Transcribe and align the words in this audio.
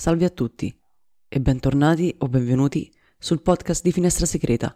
Salve 0.00 0.24
a 0.24 0.30
tutti 0.30 0.74
e 1.28 1.40
bentornati 1.42 2.14
o 2.20 2.28
benvenuti 2.28 2.90
sul 3.18 3.42
podcast 3.42 3.82
di 3.82 3.92
Finestra 3.92 4.24
Segreta. 4.24 4.74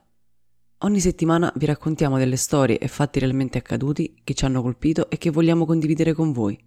Ogni 0.80 1.00
settimana 1.00 1.50
vi 1.56 1.64
raccontiamo 1.64 2.18
delle 2.18 2.36
storie 2.36 2.76
e 2.76 2.88
fatti 2.88 3.20
realmente 3.20 3.56
accaduti 3.56 4.20
che 4.22 4.34
ci 4.34 4.44
hanno 4.44 4.60
colpito 4.60 5.08
e 5.08 5.16
che 5.16 5.30
vogliamo 5.30 5.64
condividere 5.64 6.12
con 6.12 6.32
voi. 6.32 6.62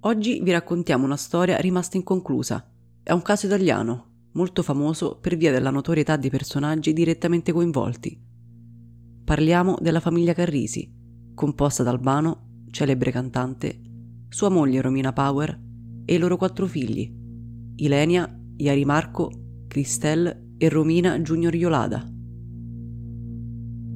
Oggi 0.00 0.40
vi 0.42 0.50
raccontiamo 0.50 1.04
una 1.04 1.16
storia 1.16 1.58
rimasta 1.58 1.96
inconclusa. 1.96 2.68
È 3.00 3.12
un 3.12 3.22
caso 3.22 3.46
italiano, 3.46 4.30
molto 4.32 4.64
famoso 4.64 5.20
per 5.20 5.36
via 5.36 5.52
della 5.52 5.70
notorietà 5.70 6.16
di 6.16 6.28
personaggi 6.28 6.92
direttamente 6.92 7.52
coinvolti. 7.52 8.20
Parliamo 9.24 9.76
della 9.80 10.00
famiglia 10.00 10.32
Carrisi, 10.32 10.92
composta 11.36 11.84
da 11.84 11.90
Albano, 11.90 12.64
celebre 12.72 13.12
cantante, 13.12 13.83
sua 14.34 14.48
moglie 14.48 14.80
Romina 14.80 15.12
Power 15.12 15.56
e 16.04 16.14
i 16.14 16.18
loro 16.18 16.36
quattro 16.36 16.66
figli, 16.66 17.08
Ilenia, 17.76 18.28
Iari 18.56 18.84
Marco, 18.84 19.30
Cristel 19.68 20.54
e 20.58 20.68
Romina 20.68 21.16
Junior 21.20 21.54
Iolada. 21.54 22.04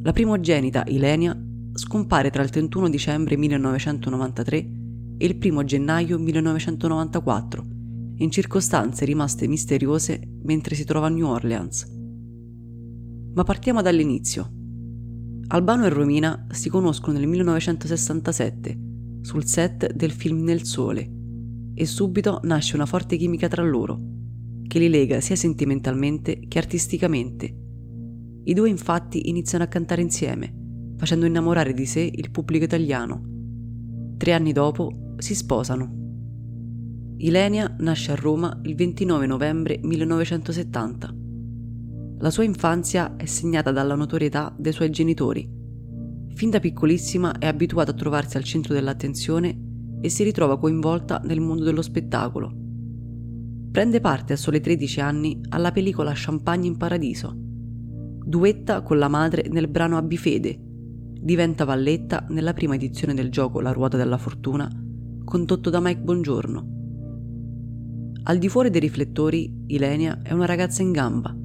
La 0.02 0.12
primogenita 0.12 0.84
Ilenia 0.86 1.36
scompare 1.72 2.30
tra 2.30 2.44
il 2.44 2.50
31 2.50 2.88
dicembre 2.88 3.36
1993 3.36 4.56
e 5.18 5.26
il 5.26 5.38
1 5.42 5.64
gennaio 5.64 6.20
1994, 6.20 7.66
in 8.18 8.30
circostanze 8.30 9.04
rimaste 9.04 9.48
misteriose 9.48 10.20
mentre 10.44 10.76
si 10.76 10.84
trova 10.84 11.06
a 11.06 11.10
New 11.10 11.26
Orleans. 11.26 11.84
Ma 13.34 13.42
partiamo 13.42 13.82
dall'inizio. 13.82 14.52
Albano 15.48 15.86
e 15.86 15.88
Romina 15.88 16.46
si 16.52 16.68
conoscono 16.68 17.18
nel 17.18 17.26
1967 17.26 18.86
sul 19.28 19.44
set 19.44 19.92
del 19.92 20.10
film 20.10 20.42
Nel 20.42 20.64
Sole 20.64 21.06
e 21.74 21.84
subito 21.84 22.40
nasce 22.44 22.76
una 22.76 22.86
forte 22.86 23.18
chimica 23.18 23.46
tra 23.46 23.62
loro, 23.62 24.00
che 24.66 24.78
li 24.78 24.88
lega 24.88 25.20
sia 25.20 25.36
sentimentalmente 25.36 26.40
che 26.48 26.56
artisticamente. 26.56 27.54
I 28.44 28.54
due 28.54 28.70
infatti 28.70 29.28
iniziano 29.28 29.64
a 29.64 29.66
cantare 29.66 30.00
insieme, 30.00 30.94
facendo 30.96 31.26
innamorare 31.26 31.74
di 31.74 31.84
sé 31.84 32.10
il 32.10 32.30
pubblico 32.30 32.64
italiano. 32.64 33.22
Tre 34.16 34.32
anni 34.32 34.52
dopo 34.52 35.12
si 35.18 35.34
sposano. 35.34 35.96
Ilenia 37.18 37.76
nasce 37.80 38.12
a 38.12 38.14
Roma 38.14 38.58
il 38.62 38.74
29 38.76 39.26
novembre 39.26 39.78
1970. 39.82 41.14
La 42.20 42.30
sua 42.30 42.44
infanzia 42.44 43.14
è 43.16 43.26
segnata 43.26 43.72
dalla 43.72 43.94
notorietà 43.94 44.56
dei 44.58 44.72
suoi 44.72 44.88
genitori, 44.88 45.57
Fin 46.38 46.50
da 46.50 46.60
piccolissima 46.60 47.36
è 47.38 47.46
abituata 47.46 47.90
a 47.90 47.94
trovarsi 47.94 48.36
al 48.36 48.44
centro 48.44 48.72
dell'attenzione 48.72 49.98
e 50.00 50.08
si 50.08 50.22
ritrova 50.22 50.56
coinvolta 50.56 51.20
nel 51.24 51.40
mondo 51.40 51.64
dello 51.64 51.82
spettacolo. 51.82 52.54
Prende 53.72 53.98
parte 53.98 54.34
a 54.34 54.36
sole 54.36 54.60
13 54.60 55.00
anni 55.00 55.40
alla 55.48 55.72
pellicola 55.72 56.12
Champagne 56.14 56.68
in 56.68 56.76
Paradiso. 56.76 57.34
Duetta 57.34 58.82
con 58.82 58.98
la 58.98 59.08
madre 59.08 59.48
nel 59.50 59.66
brano 59.66 59.96
Abifede. 59.96 60.56
Diventa 61.20 61.64
valletta 61.64 62.24
nella 62.28 62.52
prima 62.52 62.76
edizione 62.76 63.14
del 63.14 63.32
gioco 63.32 63.60
La 63.60 63.72
ruota 63.72 63.96
della 63.96 64.16
fortuna, 64.16 64.70
condotto 65.24 65.70
da 65.70 65.80
Mike 65.80 66.02
Bongiorno. 66.02 66.68
Al 68.22 68.38
di 68.38 68.48
fuori 68.48 68.70
dei 68.70 68.80
riflettori, 68.80 69.64
Ilenia 69.66 70.22
è 70.22 70.32
una 70.32 70.46
ragazza 70.46 70.82
in 70.82 70.92
gamba, 70.92 71.36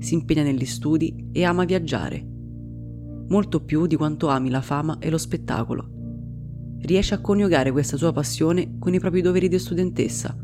si 0.00 0.12
impegna 0.12 0.42
negli 0.42 0.66
studi 0.66 1.30
e 1.32 1.44
ama 1.44 1.64
viaggiare 1.64 2.32
molto 3.28 3.62
più 3.62 3.86
di 3.86 3.96
quanto 3.96 4.28
ami 4.28 4.50
la 4.50 4.60
fama 4.60 4.98
e 4.98 5.10
lo 5.10 5.18
spettacolo. 5.18 5.88
Riesce 6.80 7.14
a 7.14 7.20
coniugare 7.20 7.70
questa 7.72 7.96
sua 7.96 8.12
passione 8.12 8.76
con 8.78 8.92
i 8.92 9.00
propri 9.00 9.22
doveri 9.22 9.48
di 9.48 9.58
studentessa, 9.58 10.36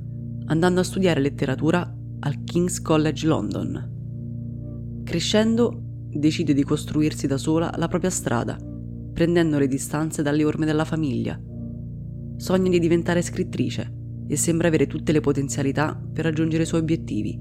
andando 0.47 0.81
a 0.81 0.84
studiare 0.84 1.20
letteratura 1.20 1.95
al 2.20 2.42
King's 2.45 2.81
College 2.81 3.27
London. 3.27 5.03
Crescendo, 5.05 5.82
decide 6.09 6.55
di 6.55 6.65
costruirsi 6.65 7.27
da 7.27 7.37
sola 7.37 7.72
la 7.77 7.88
propria 7.88 8.10
strada, 8.10 8.56
prendendo 9.12 9.59
le 9.59 9.69
distanze 9.69 10.22
dalle 10.22 10.44
orme 10.44 10.65
della 10.65 10.84
famiglia. 10.84 11.38
Sogna 12.37 12.71
di 12.71 12.78
diventare 12.78 13.21
scrittrice 13.21 13.99
e 14.26 14.37
sembra 14.37 14.69
avere 14.69 14.87
tutte 14.87 15.12
le 15.12 15.21
potenzialità 15.21 16.00
per 16.12 16.25
raggiungere 16.25 16.62
i 16.62 16.66
suoi 16.66 16.81
obiettivi. 16.81 17.38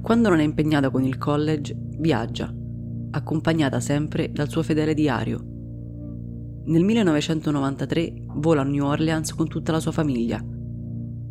Quando 0.00 0.28
non 0.28 0.38
è 0.38 0.44
impegnata 0.44 0.88
con 0.88 1.04
il 1.04 1.18
college, 1.18 1.76
viaggia 1.98 2.55
accompagnata 3.16 3.80
sempre 3.80 4.30
dal 4.30 4.48
suo 4.48 4.62
fedele 4.62 4.94
diario. 4.94 5.42
Nel 6.66 6.82
1993 6.82 8.24
vola 8.34 8.60
a 8.60 8.64
New 8.64 8.84
Orleans 8.84 9.34
con 9.34 9.48
tutta 9.48 9.72
la 9.72 9.80
sua 9.80 9.92
famiglia. 9.92 10.44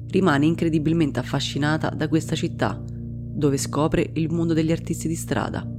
Rimane 0.07 0.45
incredibilmente 0.45 1.19
affascinata 1.19 1.89
da 1.89 2.07
questa 2.07 2.35
città, 2.35 2.81
dove 2.87 3.57
scopre 3.57 4.09
il 4.13 4.31
mondo 4.31 4.53
degli 4.53 4.71
artisti 4.71 5.07
di 5.07 5.15
strada. 5.15 5.69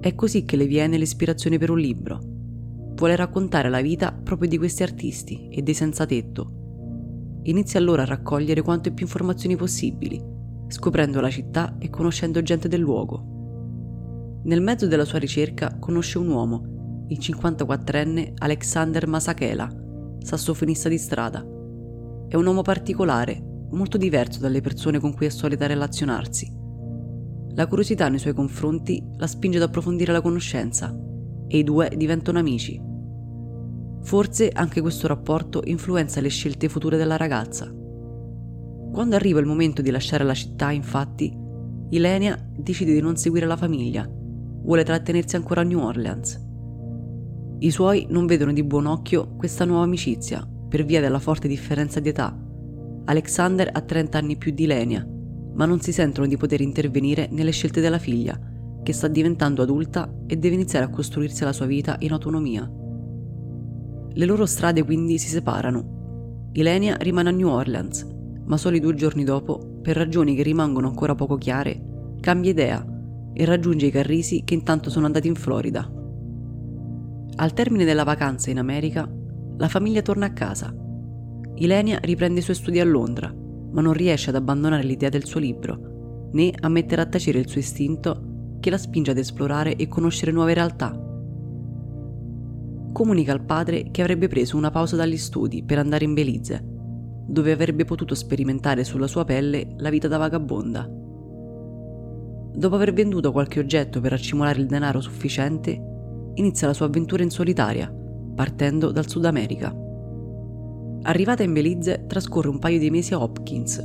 È 0.00 0.14
così 0.14 0.44
che 0.44 0.56
le 0.56 0.66
viene 0.66 0.96
l'ispirazione 0.96 1.58
per 1.58 1.70
un 1.70 1.78
libro. 1.78 2.20
Vuole 2.94 3.16
raccontare 3.16 3.70
la 3.70 3.80
vita 3.80 4.12
proprio 4.12 4.48
di 4.48 4.58
questi 4.58 4.82
artisti 4.82 5.48
e 5.48 5.62
dei 5.62 5.74
senza 5.74 6.06
tetto. 6.06 7.40
Inizia 7.44 7.80
allora 7.80 8.02
a 8.02 8.06
raccogliere 8.06 8.60
quante 8.60 8.92
più 8.92 9.06
informazioni 9.06 9.56
possibili, 9.56 10.22
scoprendo 10.68 11.20
la 11.20 11.30
città 11.30 11.76
e 11.78 11.88
conoscendo 11.88 12.42
gente 12.42 12.68
del 12.68 12.80
luogo. 12.80 13.29
Nel 14.42 14.62
mezzo 14.62 14.86
della 14.86 15.04
sua 15.04 15.18
ricerca 15.18 15.76
conosce 15.78 16.16
un 16.16 16.28
uomo, 16.28 17.04
il 17.08 17.18
54enne 17.18 18.32
Alexander 18.38 19.06
Masakela, 19.06 19.68
sassofonista 20.18 20.88
di 20.88 20.96
strada. 20.96 21.40
È 22.26 22.36
un 22.36 22.46
uomo 22.46 22.62
particolare, 22.62 23.38
molto 23.72 23.98
diverso 23.98 24.40
dalle 24.40 24.62
persone 24.62 24.98
con 24.98 25.12
cui 25.12 25.26
è 25.26 25.28
solita 25.28 25.66
relazionarsi. 25.66 26.50
La 27.50 27.66
curiosità 27.66 28.08
nei 28.08 28.18
suoi 28.18 28.32
confronti 28.32 29.04
la 29.18 29.26
spinge 29.26 29.58
ad 29.58 29.64
approfondire 29.64 30.12
la 30.12 30.22
conoscenza 30.22 30.96
e 31.46 31.58
i 31.58 31.62
due 31.62 31.92
diventano 31.94 32.38
amici. 32.38 32.80
Forse 34.02 34.48
anche 34.48 34.80
questo 34.80 35.06
rapporto 35.06 35.60
influenza 35.64 36.22
le 36.22 36.30
scelte 36.30 36.70
future 36.70 36.96
della 36.96 37.18
ragazza. 37.18 37.66
Quando 37.66 39.16
arriva 39.16 39.38
il 39.38 39.46
momento 39.46 39.82
di 39.82 39.90
lasciare 39.90 40.24
la 40.24 40.32
città, 40.32 40.70
infatti, 40.70 41.36
Ilenia 41.90 42.38
decide 42.56 42.94
di 42.94 43.00
non 43.00 43.16
seguire 43.16 43.44
la 43.44 43.56
famiglia 43.58 44.10
vuole 44.62 44.84
trattenersi 44.84 45.36
ancora 45.36 45.60
a 45.60 45.64
New 45.64 45.80
Orleans. 45.80 46.48
I 47.58 47.70
suoi 47.70 48.06
non 48.08 48.26
vedono 48.26 48.52
di 48.52 48.64
buon 48.64 48.86
occhio 48.86 49.34
questa 49.36 49.64
nuova 49.64 49.84
amicizia 49.84 50.46
per 50.68 50.84
via 50.84 51.00
della 51.00 51.18
forte 51.18 51.48
differenza 51.48 52.00
di 52.00 52.08
età. 52.08 52.34
Alexander 53.04 53.68
ha 53.72 53.80
30 53.80 54.16
anni 54.16 54.36
più 54.36 54.52
di 54.52 54.66
Lenia, 54.66 55.06
ma 55.54 55.66
non 55.66 55.80
si 55.80 55.92
sentono 55.92 56.26
di 56.26 56.36
poter 56.36 56.60
intervenire 56.60 57.28
nelle 57.30 57.50
scelte 57.50 57.80
della 57.80 57.98
figlia, 57.98 58.38
che 58.82 58.92
sta 58.92 59.08
diventando 59.08 59.62
adulta 59.62 60.10
e 60.26 60.36
deve 60.36 60.54
iniziare 60.54 60.86
a 60.86 60.90
costruirsi 60.90 61.44
la 61.44 61.52
sua 61.52 61.66
vita 61.66 61.96
in 61.98 62.12
autonomia. 62.12 62.70
Le 64.12 64.24
loro 64.24 64.46
strade 64.46 64.82
quindi 64.84 65.18
si 65.18 65.28
separano. 65.28 66.48
Ilenia 66.52 66.96
rimane 67.00 67.28
a 67.28 67.32
New 67.32 67.48
Orleans, 67.48 68.06
ma 68.44 68.56
soli 68.56 68.80
due 68.80 68.94
giorni 68.94 69.24
dopo, 69.24 69.78
per 69.82 69.96
ragioni 69.96 70.34
che 70.34 70.42
rimangono 70.42 70.88
ancora 70.88 71.14
poco 71.14 71.36
chiare, 71.36 72.14
cambia 72.20 72.50
idea 72.50 72.89
e 73.32 73.44
raggiunge 73.44 73.86
i 73.86 73.90
Carrisi 73.90 74.42
che 74.44 74.54
intanto 74.54 74.90
sono 74.90 75.06
andati 75.06 75.28
in 75.28 75.34
Florida. 75.34 75.90
Al 77.36 77.52
termine 77.52 77.84
della 77.84 78.04
vacanza 78.04 78.50
in 78.50 78.58
America, 78.58 79.08
la 79.56 79.68
famiglia 79.68 80.02
torna 80.02 80.26
a 80.26 80.32
casa. 80.32 80.74
Ilenia 81.54 81.98
riprende 82.02 82.40
i 82.40 82.42
suoi 82.42 82.56
studi 82.56 82.80
a 82.80 82.84
Londra, 82.84 83.32
ma 83.72 83.80
non 83.80 83.92
riesce 83.92 84.30
ad 84.30 84.36
abbandonare 84.36 84.82
l'idea 84.82 85.08
del 85.08 85.24
suo 85.24 85.40
libro, 85.40 86.28
né 86.32 86.52
a 86.60 86.68
mettere 86.68 87.02
a 87.02 87.06
tacere 87.06 87.38
il 87.38 87.48
suo 87.48 87.60
istinto 87.60 88.56
che 88.60 88.70
la 88.70 88.78
spinge 88.78 89.12
ad 89.12 89.18
esplorare 89.18 89.76
e 89.76 89.88
conoscere 89.88 90.32
nuove 90.32 90.54
realtà. 90.54 90.90
Comunica 92.92 93.32
al 93.32 93.44
padre 93.44 93.90
che 93.90 94.02
avrebbe 94.02 94.28
preso 94.28 94.56
una 94.56 94.70
pausa 94.70 94.96
dagli 94.96 95.16
studi 95.16 95.62
per 95.62 95.78
andare 95.78 96.04
in 96.04 96.12
Belize, 96.12 96.62
dove 97.26 97.52
avrebbe 97.52 97.84
potuto 97.84 98.14
sperimentare 98.14 98.84
sulla 98.84 99.06
sua 99.06 99.24
pelle 99.24 99.74
la 99.78 99.88
vita 99.88 100.08
da 100.08 100.18
vagabonda 100.18 100.98
Dopo 102.52 102.74
aver 102.74 102.92
venduto 102.92 103.32
qualche 103.32 103.60
oggetto 103.60 104.00
per 104.00 104.12
accumulare 104.12 104.60
il 104.60 104.66
denaro 104.66 105.00
sufficiente, 105.00 105.80
inizia 106.34 106.66
la 106.66 106.72
sua 106.72 106.86
avventura 106.86 107.22
in 107.22 107.30
solitaria, 107.30 107.92
partendo 108.34 108.90
dal 108.90 109.08
Sud 109.08 109.24
America. 109.24 109.74
Arrivata 111.02 111.42
in 111.42 111.52
Belize, 111.52 112.04
trascorre 112.06 112.48
un 112.48 112.58
paio 112.58 112.78
di 112.78 112.90
mesi 112.90 113.14
a 113.14 113.22
Hopkins, 113.22 113.78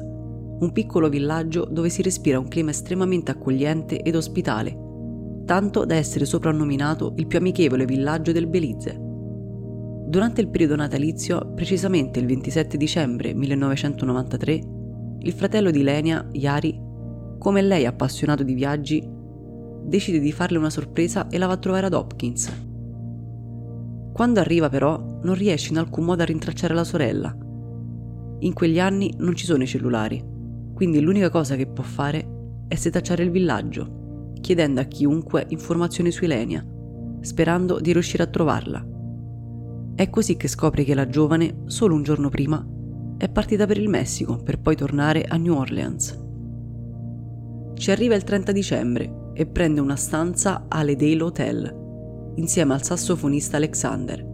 un 0.59 0.71
piccolo 0.71 1.09
villaggio 1.09 1.67
dove 1.69 1.89
si 1.89 2.01
respira 2.01 2.39
un 2.39 2.47
clima 2.47 2.71
estremamente 2.71 3.31
accogliente 3.31 4.01
ed 4.01 4.15
ospitale, 4.15 4.77
tanto 5.45 5.85
da 5.85 5.95
essere 5.95 6.25
soprannominato 6.25 7.13
il 7.18 7.27
più 7.27 7.38
amichevole 7.38 7.85
villaggio 7.85 8.31
del 8.31 8.47
Belize. 8.47 8.97
Durante 10.07 10.41
il 10.41 10.50
periodo 10.50 10.75
natalizio, 10.75 11.51
precisamente 11.53 12.19
il 12.19 12.25
27 12.25 12.77
dicembre 12.77 13.33
1993, 13.33 14.61
il 15.19 15.33
fratello 15.33 15.71
di 15.71 15.83
Lenia, 15.83 16.27
Yari, 16.31 16.84
come 17.37 17.61
lei 17.61 17.85
appassionato 17.85 18.43
di 18.43 18.53
viaggi, 18.53 19.07
decide 19.83 20.19
di 20.19 20.31
farle 20.31 20.57
una 20.57 20.69
sorpresa 20.69 21.27
e 21.27 21.37
la 21.37 21.47
va 21.47 21.53
a 21.53 21.57
trovare 21.57 21.85
ad 21.85 21.93
Hopkins. 21.93 22.51
Quando 24.13 24.39
arriva 24.39 24.69
però 24.69 25.19
non 25.23 25.35
riesce 25.35 25.71
in 25.71 25.77
alcun 25.77 26.05
modo 26.05 26.21
a 26.21 26.25
rintracciare 26.25 26.73
la 26.73 26.83
sorella. 26.83 27.35
In 28.39 28.53
quegli 28.53 28.79
anni 28.79 29.13
non 29.17 29.35
ci 29.35 29.45
sono 29.45 29.63
i 29.63 29.67
cellulari, 29.67 30.23
quindi 30.73 30.99
l'unica 30.99 31.29
cosa 31.29 31.55
che 31.55 31.67
può 31.67 31.83
fare 31.83 32.63
è 32.67 32.75
setacciare 32.75 33.23
il 33.23 33.31
villaggio, 33.31 34.31
chiedendo 34.41 34.81
a 34.81 34.85
chiunque 34.85 35.45
informazioni 35.49 36.11
su 36.11 36.23
Ilenia, 36.23 36.65
sperando 37.21 37.79
di 37.79 37.93
riuscire 37.93 38.23
a 38.23 38.27
trovarla. 38.27 38.85
È 39.95 40.09
così 40.09 40.35
che 40.35 40.47
scopre 40.47 40.83
che 40.83 40.93
la 40.93 41.07
giovane, 41.07 41.63
solo 41.65 41.95
un 41.95 42.03
giorno 42.03 42.29
prima, 42.29 42.65
è 43.17 43.29
partita 43.29 43.65
per 43.65 43.77
il 43.77 43.87
Messico 43.87 44.37
per 44.37 44.59
poi 44.59 44.75
tornare 44.75 45.23
a 45.23 45.37
New 45.37 45.55
Orleans. 45.55 46.25
Ci 47.75 47.92
arriva 47.92 48.16
il 48.16 48.24
30 48.24 48.51
dicembre 48.54 49.31
e 49.33 49.45
prende 49.45 49.81
una 49.81 49.98
stanza 49.98 50.66
all'Edale 50.69 51.22
Hotel 51.22 51.83
insieme 52.36 52.74
al 52.74 52.83
sassofonista 52.83 53.57
Alexander. 53.57 54.33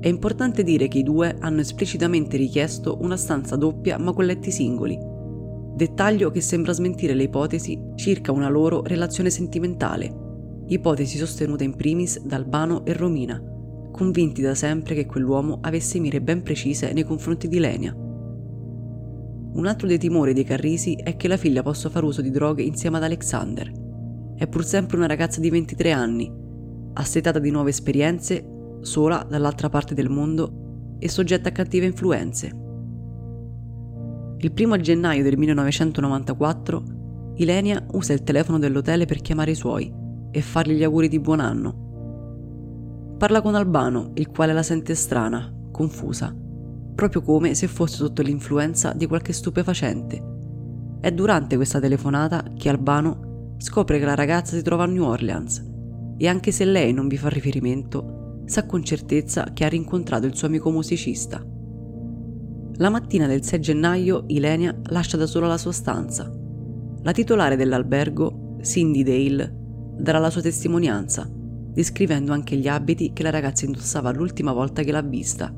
È 0.00 0.08
importante 0.08 0.62
dire 0.62 0.88
che 0.88 0.98
i 0.98 1.02
due 1.02 1.36
hanno 1.38 1.60
esplicitamente 1.60 2.36
richiesto 2.36 2.98
una 3.00 3.16
stanza 3.16 3.56
doppia 3.56 3.96
ma 3.98 4.12
con 4.12 4.26
letti 4.26 4.50
singoli, 4.50 4.98
dettaglio 5.76 6.30
che 6.30 6.40
sembra 6.40 6.72
smentire 6.72 7.14
le 7.14 7.22
ipotesi 7.22 7.80
circa 7.94 8.32
una 8.32 8.48
loro 8.48 8.82
relazione 8.82 9.30
sentimentale, 9.30 10.12
ipotesi 10.66 11.16
sostenuta 11.16 11.64
in 11.64 11.76
primis 11.76 12.20
da 12.20 12.36
Albano 12.36 12.84
e 12.84 12.92
Romina, 12.92 13.40
convinti 13.92 14.42
da 14.42 14.54
sempre 14.54 14.94
che 14.94 15.06
quell'uomo 15.06 15.58
avesse 15.62 16.00
mire 16.00 16.20
ben 16.20 16.42
precise 16.42 16.92
nei 16.92 17.04
confronti 17.04 17.48
di 17.48 17.58
Lenia. 17.60 18.03
Un 19.54 19.66
altro 19.66 19.86
dei 19.86 19.98
timori 19.98 20.32
dei 20.32 20.42
Carrisi 20.42 20.94
è 20.94 21.14
che 21.16 21.28
la 21.28 21.36
figlia 21.36 21.62
possa 21.62 21.88
far 21.88 22.02
uso 22.02 22.20
di 22.20 22.30
droghe 22.30 22.62
insieme 22.62 22.96
ad 22.96 23.04
Alexander. 23.04 23.70
È 24.34 24.48
pur 24.48 24.64
sempre 24.64 24.96
una 24.96 25.06
ragazza 25.06 25.40
di 25.40 25.48
23 25.48 25.92
anni, 25.92 26.32
assetata 26.94 27.38
di 27.38 27.50
nuove 27.50 27.70
esperienze, 27.70 28.44
sola 28.80 29.24
dall'altra 29.28 29.68
parte 29.68 29.94
del 29.94 30.08
mondo 30.08 30.96
e 30.98 31.08
soggetta 31.08 31.50
a 31.50 31.52
cattive 31.52 31.86
influenze. 31.86 32.46
Il 34.38 34.52
primo 34.52 34.76
gennaio 34.76 35.22
del 35.22 35.38
1994 35.38 36.82
Ilenia 37.36 37.86
usa 37.92 38.12
il 38.12 38.24
telefono 38.24 38.58
dell'hotel 38.58 39.06
per 39.06 39.20
chiamare 39.20 39.52
i 39.52 39.56
suoi 39.56 39.92
e 40.32 40.40
fargli 40.40 40.74
gli 40.74 40.82
auguri 40.82 41.06
di 41.06 41.20
buon 41.20 41.38
anno. 41.38 43.16
Parla 43.16 43.40
con 43.40 43.54
Albano, 43.54 44.10
il 44.14 44.28
quale 44.28 44.52
la 44.52 44.64
sente 44.64 44.96
strana, 44.96 45.52
confusa, 45.70 46.34
proprio 46.94 47.22
come 47.22 47.54
se 47.54 47.66
fosse 47.66 47.96
sotto 47.96 48.22
l'influenza 48.22 48.92
di 48.92 49.06
qualche 49.06 49.32
stupefacente. 49.32 50.32
È 51.00 51.10
durante 51.12 51.56
questa 51.56 51.80
telefonata 51.80 52.44
che 52.56 52.68
Albano 52.68 53.54
scopre 53.58 53.98
che 53.98 54.04
la 54.04 54.14
ragazza 54.14 54.56
si 54.56 54.62
trova 54.62 54.84
a 54.84 54.86
New 54.86 55.04
Orleans 55.04 55.62
e 56.16 56.28
anche 56.28 56.52
se 56.52 56.64
lei 56.64 56.92
non 56.92 57.08
vi 57.08 57.16
fa 57.16 57.28
riferimento, 57.28 58.42
sa 58.46 58.66
con 58.66 58.84
certezza 58.84 59.50
che 59.52 59.64
ha 59.64 59.68
rincontrato 59.68 60.26
il 60.26 60.36
suo 60.36 60.46
amico 60.46 60.70
musicista. 60.70 61.44
La 62.76 62.90
mattina 62.90 63.26
del 63.26 63.44
6 63.44 63.60
gennaio 63.60 64.24
Ilenia 64.28 64.76
lascia 64.84 65.16
da 65.16 65.26
sola 65.26 65.46
la 65.46 65.58
sua 65.58 65.72
stanza. 65.72 66.30
La 67.02 67.12
titolare 67.12 67.56
dell'albergo, 67.56 68.56
Cindy 68.62 69.02
Dale, 69.02 69.52
darà 69.96 70.18
la 70.18 70.30
sua 70.30 70.40
testimonianza, 70.40 71.28
descrivendo 71.30 72.32
anche 72.32 72.56
gli 72.56 72.66
abiti 72.66 73.12
che 73.12 73.22
la 73.22 73.30
ragazza 73.30 73.64
indossava 73.64 74.12
l'ultima 74.12 74.52
volta 74.52 74.82
che 74.82 74.90
l'ha 74.90 75.02
vista. 75.02 75.52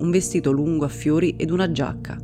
Un 0.00 0.10
vestito 0.10 0.50
lungo 0.50 0.86
a 0.86 0.88
fiori 0.88 1.36
ed 1.36 1.50
una 1.50 1.70
giacca. 1.70 2.18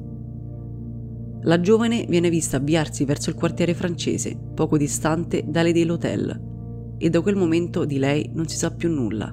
La 1.43 1.61
giovane 1.61 2.07
viene 2.09 2.31
vista 2.31 2.57
avviarsi 2.57 3.05
verso 3.05 3.29
il 3.29 3.37
quartiere 3.37 3.75
francese, 3.75 4.37
poco 4.55 4.79
distante 4.79 5.45
dalle 5.47 5.73
dell'hotel, 5.73 6.97
e 6.97 7.11
da 7.11 7.21
quel 7.21 7.37
momento 7.37 7.85
di 7.85 7.99
lei 7.99 8.31
non 8.33 8.49
si 8.49 8.57
sa 8.57 8.71
più 8.71 8.91
nulla. 8.91 9.31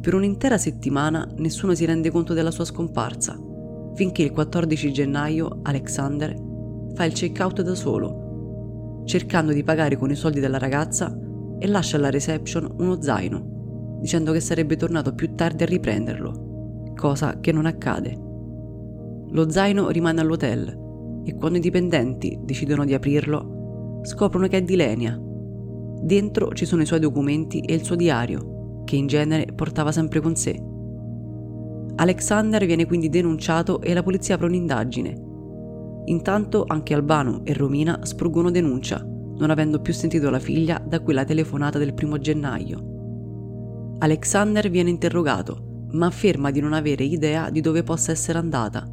Per 0.00 0.14
un'intera 0.14 0.58
settimana 0.58 1.26
nessuno 1.38 1.74
si 1.74 1.86
rende 1.86 2.10
conto 2.10 2.34
della 2.34 2.50
sua 2.50 2.64
scomparsa, 2.64 3.40
finché 3.94 4.22
il 4.22 4.32
14 4.32 4.92
gennaio 4.92 5.60
Alexander 5.62 6.36
fa 6.94 7.04
il 7.04 7.12
check-out 7.14 7.62
da 7.62 7.74
solo, 7.74 9.02
cercando 9.06 9.52
di 9.52 9.64
pagare 9.64 9.96
con 9.96 10.10
i 10.10 10.14
soldi 10.14 10.40
della 10.40 10.58
ragazza 10.58 11.18
e 11.58 11.66
lascia 11.66 11.96
alla 11.96 12.10
reception 12.10 12.70
uno 12.78 13.00
zaino, 13.00 13.98
dicendo 14.00 14.30
che 14.32 14.40
sarebbe 14.40 14.76
tornato 14.76 15.14
più 15.14 15.34
tardi 15.34 15.62
a 15.62 15.66
riprenderlo, 15.66 16.48
cosa 17.00 17.40
che 17.40 17.50
non 17.50 17.64
accade. 17.64 18.16
Lo 19.30 19.50
zaino 19.50 19.88
rimane 19.88 20.20
all'hotel 20.20 21.22
e 21.24 21.34
quando 21.34 21.58
i 21.58 21.62
dipendenti 21.62 22.38
decidono 22.42 22.84
di 22.84 22.92
aprirlo, 22.92 24.00
scoprono 24.02 24.46
che 24.46 24.58
è 24.58 24.62
di 24.62 24.76
Lenia, 24.76 25.18
Dentro 26.02 26.52
ci 26.54 26.64
sono 26.64 26.80
i 26.80 26.86
suoi 26.86 26.98
documenti 26.98 27.60
e 27.60 27.74
il 27.74 27.84
suo 27.84 27.94
diario, 27.94 28.82
che 28.84 28.96
in 28.96 29.06
genere 29.06 29.52
portava 29.54 29.92
sempre 29.92 30.20
con 30.20 30.34
sé. 30.34 30.58
Alexander 31.96 32.64
viene 32.64 32.86
quindi 32.86 33.10
denunciato 33.10 33.82
e 33.82 33.92
la 33.92 34.02
polizia 34.02 34.36
apre 34.36 34.46
un'indagine. 34.46 35.28
Intanto 36.06 36.64
anche 36.66 36.94
Albano 36.94 37.44
e 37.44 37.52
Romina 37.52 37.98
spruggono 38.02 38.50
denuncia, 38.50 39.04
non 39.04 39.50
avendo 39.50 39.82
più 39.82 39.92
sentito 39.92 40.30
la 40.30 40.38
figlia 40.38 40.82
da 40.82 41.00
quella 41.00 41.26
telefonata 41.26 41.78
del 41.78 41.92
primo 41.92 42.18
gennaio. 42.18 43.96
Alexander 43.98 44.70
viene 44.70 44.88
interrogato, 44.88 45.69
ma 45.92 46.06
afferma 46.06 46.50
di 46.50 46.60
non 46.60 46.72
avere 46.72 47.04
idea 47.04 47.50
di 47.50 47.60
dove 47.60 47.82
possa 47.82 48.12
essere 48.12 48.38
andata. 48.38 48.88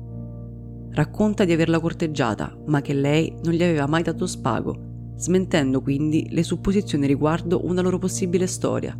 Racconta 0.91 1.45
di 1.45 1.53
averla 1.53 1.79
corteggiata, 1.79 2.57
ma 2.65 2.81
che 2.81 2.93
lei 2.93 3.35
non 3.43 3.53
gli 3.53 3.63
aveva 3.63 3.87
mai 3.87 4.03
dato 4.03 4.25
spago 4.25 4.87
smentendo 5.17 5.81
quindi 5.81 6.27
le 6.29 6.43
supposizioni 6.43 7.07
riguardo 7.07 7.65
una 7.65 7.81
loro 7.81 7.97
possibile 7.97 8.47
storia. 8.47 8.97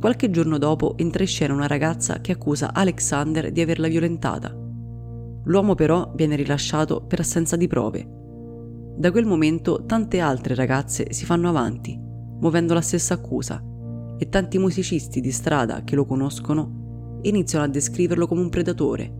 Qualche 0.00 0.30
giorno 0.30 0.58
dopo 0.58 0.96
entra 0.96 1.22
in 1.22 1.28
scena 1.28 1.54
una 1.54 1.66
ragazza 1.66 2.20
che 2.20 2.32
accusa 2.32 2.74
Alexander 2.74 3.52
di 3.52 3.60
averla 3.60 3.86
violentata. 3.86 4.52
L'uomo 5.44 5.74
però 5.74 6.12
viene 6.14 6.36
rilasciato 6.36 7.04
per 7.06 7.20
assenza 7.20 7.56
di 7.56 7.66
prove. 7.66 8.18
Da 8.96 9.10
quel 9.10 9.26
momento 9.26 9.84
tante 9.86 10.20
altre 10.20 10.54
ragazze 10.54 11.12
si 11.12 11.24
fanno 11.24 11.48
avanti, 11.48 11.98
muovendo 11.98 12.74
la 12.74 12.80
stessa 12.80 13.14
accusa, 13.14 13.62
e 14.20 14.28
tanti 14.28 14.58
musicisti 14.58 15.22
di 15.22 15.32
strada 15.32 15.82
che 15.82 15.94
lo 15.94 16.04
conoscono 16.04 17.20
iniziano 17.22 17.64
a 17.64 17.68
descriverlo 17.68 18.26
come 18.26 18.42
un 18.42 18.50
predatore. 18.50 19.10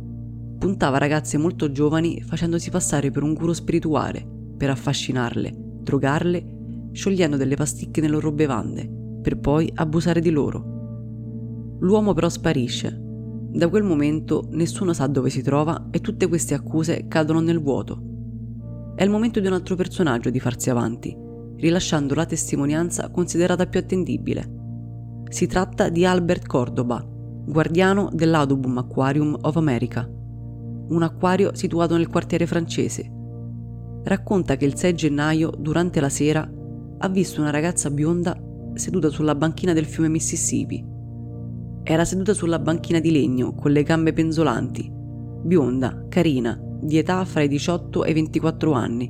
Puntava 0.58 0.98
ragazze 0.98 1.38
molto 1.38 1.72
giovani 1.72 2.20
facendosi 2.20 2.68
passare 2.68 3.10
per 3.10 3.22
un 3.22 3.32
guru 3.32 3.54
spirituale 3.54 4.38
per 4.58 4.68
affascinarle, 4.68 5.54
drogarle, 5.80 6.90
sciogliendo 6.92 7.38
delle 7.38 7.56
pasticche 7.56 8.02
nelle 8.02 8.12
loro 8.12 8.30
bevande, 8.30 8.86
per 9.22 9.38
poi 9.38 9.72
abusare 9.74 10.20
di 10.20 10.28
loro. 10.28 11.78
L'uomo 11.80 12.12
però 12.12 12.28
sparisce. 12.28 12.94
Da 13.52 13.70
quel 13.70 13.84
momento 13.84 14.48
nessuno 14.50 14.92
sa 14.92 15.06
dove 15.06 15.30
si 15.30 15.40
trova 15.40 15.88
e 15.90 16.02
tutte 16.02 16.28
queste 16.28 16.52
accuse 16.52 17.06
cadono 17.08 17.40
nel 17.40 17.58
vuoto. 17.58 18.92
È 18.94 19.02
il 19.02 19.08
momento 19.08 19.40
di 19.40 19.46
un 19.46 19.54
altro 19.54 19.76
personaggio 19.76 20.28
di 20.28 20.40
farsi 20.40 20.68
avanti, 20.68 21.16
rilasciando 21.56 22.14
la 22.14 22.26
testimonianza 22.26 23.08
considerata 23.08 23.66
più 23.66 23.80
attendibile. 23.80 24.59
Si 25.30 25.46
tratta 25.46 25.90
di 25.90 26.04
Albert 26.04 26.44
Cordoba, 26.44 27.06
guardiano 27.06 28.10
dell'Audubon 28.12 28.78
Aquarium 28.78 29.38
of 29.42 29.54
America, 29.54 30.04
un 30.08 31.02
acquario 31.04 31.54
situato 31.54 31.96
nel 31.96 32.08
quartiere 32.08 32.48
francese, 32.48 33.08
racconta 34.02 34.56
che 34.56 34.64
il 34.64 34.76
6 34.76 34.92
gennaio, 34.92 35.52
durante 35.56 36.00
la 36.00 36.08
sera, 36.08 36.50
ha 36.98 37.08
visto 37.08 37.40
una 37.40 37.50
ragazza 37.50 37.92
bionda 37.92 38.36
seduta 38.74 39.08
sulla 39.08 39.36
banchina 39.36 39.72
del 39.72 39.84
fiume 39.84 40.08
Mississippi. 40.08 40.84
Era 41.84 42.04
seduta 42.04 42.34
sulla 42.34 42.58
banchina 42.58 42.98
di 42.98 43.12
legno, 43.12 43.54
con 43.54 43.70
le 43.70 43.84
gambe 43.84 44.12
penzolanti, 44.12 44.90
bionda, 44.92 46.06
carina, 46.08 46.60
di 46.80 46.98
età 46.98 47.24
fra 47.24 47.42
i 47.42 47.48
18 47.48 48.02
e 48.02 48.10
i 48.10 48.14
24 48.14 48.72
anni. 48.72 49.08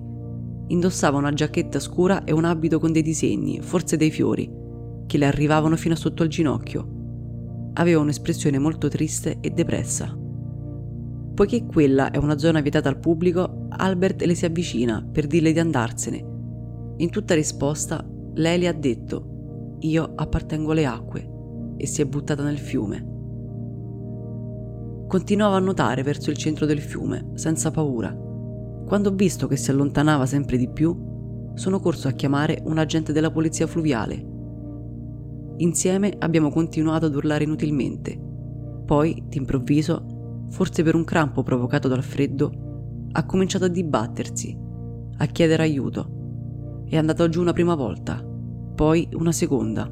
Indossava 0.67 1.17
una 1.17 1.33
giacchetta 1.33 1.81
scura 1.81 2.25
e 2.25 2.33
un 2.33 2.45
abito 2.45 2.79
con 2.79 2.93
dei 2.93 3.03
disegni, 3.03 3.62
forse 3.62 3.97
dei 3.97 4.11
fiori, 4.11 4.59
che 5.11 5.19
le 5.19 5.26
arrivavano 5.26 5.75
fino 5.75 5.95
a 5.95 5.97
sotto 5.97 6.23
il 6.23 6.29
ginocchio. 6.29 7.73
Aveva 7.73 7.99
un'espressione 7.99 8.61
molto 8.61 8.87
triste 8.87 9.38
e 9.40 9.50
depressa. 9.50 10.17
Poiché 11.35 11.67
quella 11.67 12.12
è 12.12 12.17
una 12.19 12.38
zona 12.38 12.61
vietata 12.61 12.88
al 12.88 13.00
pubblico, 13.00 13.67
Albert 13.71 14.23
le 14.23 14.37
si 14.37 14.45
avvicina 14.45 15.05
per 15.05 15.26
dirle 15.26 15.50
di 15.50 15.59
andarsene. 15.59 16.25
In 16.99 17.11
tutta 17.11 17.35
risposta, 17.35 18.09
lei 18.35 18.61
le 18.61 18.69
ha 18.69 18.73
detto: 18.73 19.79
Io 19.81 20.12
appartengo 20.14 20.71
alle 20.71 20.87
acque, 20.87 21.29
e 21.76 21.87
si 21.87 22.02
è 22.02 22.07
buttata 22.07 22.45
nel 22.45 22.59
fiume. 22.59 23.09
Continuava 25.09 25.57
a 25.57 25.61
nuotare 25.61 26.05
verso 26.05 26.31
il 26.31 26.37
centro 26.37 26.67
del 26.67 26.79
fiume, 26.79 27.33
senza 27.35 27.73
paura. 27.73 28.17
Quando 28.87 29.09
ho 29.09 29.14
visto 29.14 29.49
che 29.49 29.57
si 29.57 29.73
allontanava 29.73 30.25
sempre 30.25 30.57
di 30.57 30.69
più, 30.69 31.52
sono 31.55 31.81
corso 31.81 32.07
a 32.07 32.12
chiamare 32.12 32.62
un 32.64 32.79
agente 32.79 33.12
della 33.12 33.33
polizia 33.33 33.67
fluviale. 33.67 34.29
Insieme 35.61 36.17
abbiamo 36.19 36.49
continuato 36.50 37.05
ad 37.07 37.14
urlare 37.14 37.45
inutilmente. 37.45 38.19
Poi, 38.87 39.25
d'improvviso, 39.29 40.47
forse 40.49 40.83
per 40.83 40.95
un 40.95 41.05
crampo 41.05 41.43
provocato 41.43 41.87
dal 41.87 42.02
freddo, 42.02 43.09
ha 43.12 43.26
cominciato 43.26 43.67
a 43.67 43.69
dibattersi, 43.69 44.57
a 45.19 45.26
chiedere 45.26 45.62
aiuto. 45.62 46.85
È 46.87 46.97
andato 46.97 47.29
giù 47.29 47.43
una 47.43 47.52
prima 47.52 47.75
volta, 47.75 48.25
poi 48.75 49.07
una 49.12 49.33
seconda. 49.33 49.87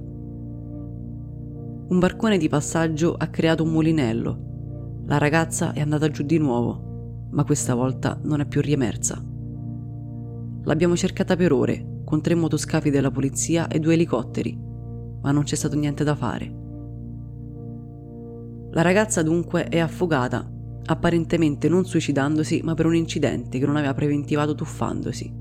Un 1.90 1.98
barcone 1.98 2.38
di 2.38 2.48
passaggio 2.48 3.14
ha 3.14 3.26
creato 3.26 3.62
un 3.62 3.70
mulinello. 3.70 5.02
La 5.04 5.18
ragazza 5.18 5.72
è 5.72 5.80
andata 5.80 6.08
giù 6.08 6.22
di 6.22 6.38
nuovo. 6.38 6.86
ma 7.30 7.44
questa 7.44 7.74
volta 7.74 8.18
non 8.22 8.40
è 8.40 8.46
più 8.46 8.62
riemersa. 8.62 9.22
L'abbiamo 10.62 10.96
cercata 10.96 11.36
per 11.36 11.52
ore, 11.52 12.00
con 12.04 12.22
tre 12.22 12.34
motoscafi 12.34 12.88
della 12.88 13.10
polizia 13.10 13.68
e 13.68 13.78
due 13.80 13.92
elicotteri, 13.92 14.58
ma 15.22 15.32
non 15.32 15.42
c'è 15.42 15.54
stato 15.54 15.76
niente 15.76 16.04
da 16.04 16.14
fare. 16.14 16.66
La 18.72 18.82
ragazza 18.82 19.22
dunque 19.22 19.64
è 19.64 19.78
affogata, 19.78 20.48
apparentemente 20.84 21.68
non 21.68 21.84
suicidandosi, 21.84 22.60
ma 22.62 22.74
per 22.74 22.86
un 22.86 22.94
incidente 22.94 23.58
che 23.58 23.66
non 23.66 23.76
aveva 23.76 23.94
preventivato 23.94 24.54
tuffandosi. 24.54 25.32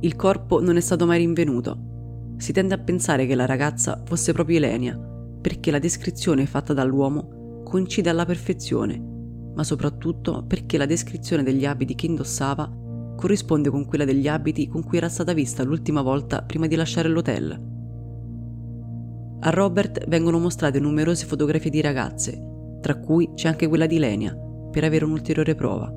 Il 0.00 0.16
corpo 0.16 0.60
non 0.60 0.76
è 0.76 0.80
stato 0.80 1.06
mai 1.06 1.18
rinvenuto. 1.18 2.34
Si 2.36 2.52
tende 2.52 2.74
a 2.74 2.78
pensare 2.78 3.26
che 3.26 3.34
la 3.34 3.46
ragazza 3.46 4.02
fosse 4.04 4.32
proprio 4.32 4.58
Elenia, 4.58 4.98
perché 5.40 5.70
la 5.70 5.78
descrizione 5.78 6.46
fatta 6.46 6.72
dall'uomo 6.72 7.62
coincide 7.64 8.10
alla 8.10 8.24
perfezione, 8.24 9.00
ma 9.54 9.64
soprattutto 9.64 10.44
perché 10.46 10.78
la 10.78 10.86
descrizione 10.86 11.42
degli 11.42 11.64
abiti 11.64 11.94
che 11.94 12.06
indossava 12.06 12.70
corrisponde 13.16 13.70
con 13.70 13.86
quella 13.86 14.04
degli 14.04 14.28
abiti 14.28 14.68
con 14.68 14.82
cui 14.82 14.98
era 14.98 15.08
stata 15.08 15.32
vista 15.32 15.62
l'ultima 15.62 16.02
volta 16.02 16.42
prima 16.42 16.66
di 16.66 16.74
lasciare 16.74 17.08
l'hotel. 17.08 17.73
A 19.40 19.50
Robert 19.50 20.06
vengono 20.08 20.38
mostrate 20.38 20.80
numerose 20.80 21.26
fotografie 21.26 21.70
di 21.70 21.80
ragazze, 21.80 22.40
tra 22.80 22.98
cui 22.98 23.30
c'è 23.34 23.48
anche 23.48 23.68
quella 23.68 23.86
di 23.86 23.98
Lenia, 23.98 24.36
per 24.70 24.84
avere 24.84 25.04
un'ulteriore 25.04 25.54
prova. 25.54 25.92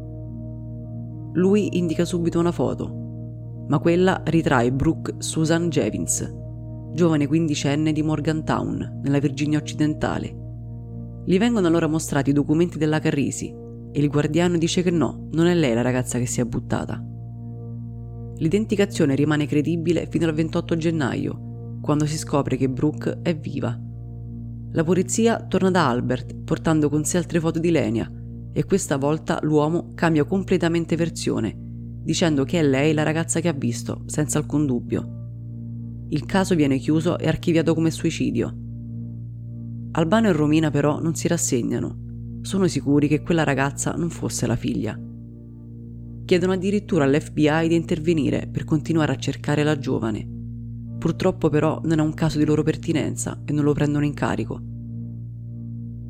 Lui 1.34 1.78
indica 1.78 2.06
subito 2.06 2.40
una 2.40 2.52
foto, 2.52 3.66
ma 3.68 3.80
quella 3.80 4.22
ritrae 4.26 4.72
Brooke 4.72 5.16
Susan 5.20 5.70
Jevins, 5.70 6.30
giovane 6.94 7.28
quindicenne 7.28 7.92
di 7.92 8.02
Morgantown, 8.02 9.02
nella 9.04 9.20
Virginia 9.20 9.60
occidentale. 9.60 10.36
Gli 11.26 11.38
vengono 11.38 11.68
allora 11.68 11.88
mostrati 11.88 12.30
i 12.30 12.34
documenti 12.34 12.78
della 12.78 13.00
Carrisi 13.00 13.54
e 13.92 14.00
il 14.00 14.10
guardiano 14.10 14.58
dice 14.58 14.82
che 14.82 14.92
no, 14.92 15.28
non 15.32 15.48
è 15.48 15.54
lei 15.54 15.74
la 15.74 15.82
ragazza 15.82 16.18
che 16.18 16.26
si 16.26 16.40
è 16.40 16.46
buttata. 16.46 17.04
L'identificazione 18.38 19.16
rimane 19.16 19.48
credibile 19.48 20.08
fino 20.10 20.28
al 20.28 20.34
28 20.34 20.78
gennaio, 20.78 21.47
quando 21.88 22.06
si 22.06 22.18
scopre 22.18 22.58
che 22.58 22.68
Brooke 22.68 23.22
è 23.22 23.34
viva. 23.34 23.74
La 24.74 24.84
polizia 24.84 25.42
torna 25.46 25.72
da 25.72 25.88
Albert 25.88 26.36
portando 26.44 26.90
con 26.90 27.06
sé 27.06 27.16
altre 27.16 27.40
foto 27.40 27.60
di 27.60 27.72
Lenia 27.72 28.12
e 28.52 28.66
questa 28.66 28.98
volta 28.98 29.40
l'uomo 29.44 29.94
cambia 29.96 30.26
completamente 30.26 30.98
versione, 30.98 31.56
dicendo 32.04 32.44
che 32.44 32.60
è 32.60 32.64
lei 32.64 32.94
la 32.94 33.04
ragazza 33.04 33.40
che 33.40 33.48
ha 33.48 33.54
visto, 33.54 34.04
senza 34.06 34.38
alcun 34.38 34.66
dubbio. 34.66 36.08
Il 36.10 36.26
caso 36.26 36.56
viene 36.56 36.78
chiuso 36.78 37.18
e 37.18 37.26
archiviato 37.26 37.74
come 37.74 37.90
suicidio. 37.90 38.54
Albano 39.92 40.28
e 40.28 40.34
Romina 40.34 40.70
però 40.70 41.00
non 41.00 41.16
si 41.16 41.30
rassegnano. 41.30 42.40
Sono 42.42 42.68
sicuri 42.68 43.08
che 43.08 43.22
quella 43.22 43.46
ragazza 43.46 43.94
non 43.94 44.10
fosse 44.10 44.46
la 44.46 44.58
figlia. 44.58 45.00
Chiedono 46.26 46.52
addirittura 46.52 47.06
all'FBI 47.06 47.70
di 47.70 47.76
intervenire 47.76 48.50
per 48.52 48.66
continuare 48.66 49.14
a 49.14 49.18
cercare 49.18 49.64
la 49.64 49.78
giovane 49.78 50.36
Purtroppo 50.98 51.50
però 51.50 51.80
non 51.84 52.00
è 52.00 52.02
un 52.02 52.14
caso 52.14 52.38
di 52.38 52.46
loro 52.46 52.64
pertinenza 52.64 53.42
e 53.46 53.52
non 53.52 53.64
lo 53.64 53.74
prendono 53.74 54.06
in 54.06 54.14
carico. 54.14 54.60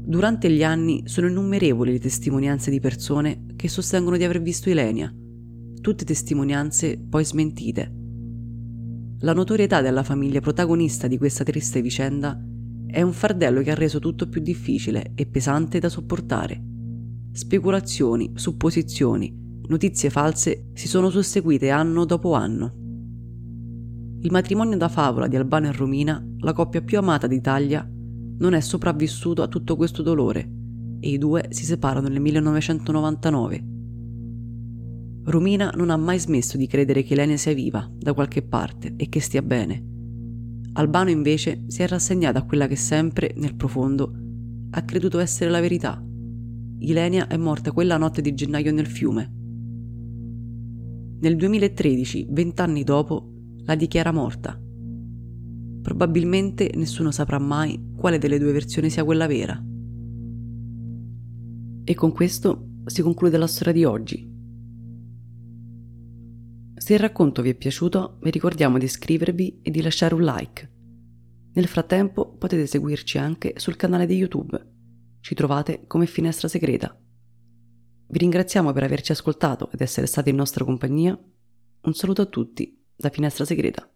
Durante 0.07 0.49
gli 0.49 0.63
anni 0.63 1.03
sono 1.05 1.27
innumerevoli 1.27 1.91
le 1.91 1.99
testimonianze 1.99 2.71
di 2.71 2.79
persone 2.79 3.45
che 3.57 3.67
sostengono 3.67 4.15
di 4.15 4.23
aver 4.23 4.41
visto 4.41 4.69
Ilenia, 4.69 5.13
tutte 5.81 6.05
testimonianze 6.05 6.97
poi 6.97 7.25
smentite. 7.25 7.93
La 9.19 9.33
notorietà 9.33 9.81
della 9.81 10.03
famiglia 10.03 10.39
protagonista 10.39 11.07
di 11.07 11.17
questa 11.17 11.43
triste 11.43 11.81
vicenda 11.81 12.39
è 12.85 13.01
un 13.01 13.11
fardello 13.11 13.61
che 13.61 13.71
ha 13.71 13.75
reso 13.75 13.99
tutto 13.99 14.29
più 14.29 14.39
difficile 14.41 15.11
e 15.13 15.25
pesante 15.25 15.79
da 15.79 15.89
sopportare. 15.89 16.63
Speculazioni, 17.33 18.31
supposizioni, 18.35 19.61
notizie 19.67 20.09
false 20.09 20.69
si 20.73 20.87
sono 20.87 21.09
susseguite 21.09 21.69
anno 21.69 22.05
dopo 22.05 22.33
anno. 22.33 22.76
Il 24.19 24.31
matrimonio 24.31 24.77
da 24.77 24.89
favola 24.89 25.27
di 25.27 25.35
Albano 25.35 25.67
e 25.67 25.71
Romina, 25.71 26.25
la 26.39 26.53
coppia 26.53 26.81
più 26.81 26.97
amata 26.97 27.27
d'Italia, 27.27 27.87
non 28.39 28.53
è 28.53 28.59
sopravvissuto 28.59 29.43
a 29.43 29.47
tutto 29.47 29.75
questo 29.75 30.01
dolore 30.01 30.49
e 30.99 31.09
i 31.09 31.17
due 31.19 31.45
si 31.49 31.65
separano 31.65 32.07
nel 32.07 32.19
1999. 32.19 33.65
Romina 35.25 35.71
non 35.75 35.91
ha 35.91 35.97
mai 35.97 36.19
smesso 36.19 36.57
di 36.57 36.65
credere 36.65 37.03
che 37.03 37.13
Elena 37.13 37.37
sia 37.37 37.53
viva 37.53 37.87
da 37.95 38.13
qualche 38.13 38.41
parte 38.41 38.93
e 38.95 39.07
che 39.07 39.19
stia 39.19 39.43
bene. 39.43 39.85
Albano 40.73 41.11
invece 41.11 41.65
si 41.67 41.83
è 41.83 41.87
rassegnato 41.87 42.39
a 42.39 42.43
quella 42.43 42.65
che 42.67 42.75
sempre, 42.75 43.33
nel 43.35 43.55
profondo, 43.55 44.13
ha 44.71 44.81
creduto 44.83 45.19
essere 45.19 45.51
la 45.51 45.59
verità. 45.59 46.03
Ilenia 46.79 47.27
è 47.27 47.37
morta 47.37 47.71
quella 47.71 47.97
notte 47.97 48.21
di 48.21 48.33
gennaio 48.33 48.71
nel 48.71 48.87
fiume. 48.87 49.33
Nel 51.19 51.35
2013, 51.35 52.27
vent'anni 52.29 52.83
dopo, 52.83 53.36
la 53.67 53.75
dichiara 53.75 54.13
morta. 54.13 54.57
Probabilmente 55.81 56.71
nessuno 56.75 57.11
saprà 57.11 57.37
mai 57.37 57.91
quale 57.97 58.17
delle 58.17 58.39
due 58.39 58.53
versioni 58.53 58.89
sia 58.89 59.03
quella 59.03 59.27
vera. 59.27 59.61
E 61.83 61.93
con 61.93 62.13
questo 62.13 62.81
si 62.85 63.01
conclude 63.01 63.37
la 63.37 63.47
storia 63.47 63.73
di 63.73 63.83
oggi. 63.83 64.35
Se 66.75 66.93
il 66.93 66.99
racconto 66.99 67.41
vi 67.41 67.49
è 67.49 67.55
piaciuto, 67.55 68.19
vi 68.21 68.31
ricordiamo 68.31 68.77
di 68.77 68.85
iscrivervi 68.85 69.59
e 69.61 69.69
di 69.69 69.81
lasciare 69.81 70.15
un 70.15 70.23
like. 70.23 70.71
Nel 71.53 71.67
frattempo 71.67 72.37
potete 72.37 72.65
seguirci 72.67 73.17
anche 73.17 73.53
sul 73.57 73.75
canale 73.75 74.05
di 74.05 74.15
YouTube. 74.15 74.75
Ci 75.19 75.35
trovate 75.35 75.83
come 75.87 76.05
Finestra 76.05 76.47
Segreta. 76.47 76.97
Vi 78.07 78.17
ringraziamo 78.17 78.71
per 78.71 78.83
averci 78.83 79.11
ascoltato 79.11 79.69
ed 79.71 79.81
essere 79.81 80.07
stati 80.07 80.29
in 80.29 80.37
nostra 80.37 80.63
compagnia. 80.63 81.19
Un 81.81 81.93
saluto 81.93 82.21
a 82.21 82.27
tutti 82.27 82.76
da 82.99 83.09
finestra 83.09 83.45
segreta. 83.45 83.87